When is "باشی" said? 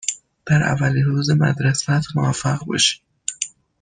2.65-3.01